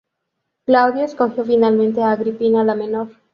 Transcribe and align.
Claudio 0.65 1.03
escogió 1.05 1.45
finalmente 1.45 2.01
a 2.01 2.09
Agripina 2.13 2.63
la 2.63 2.73
Menor. 2.73 3.09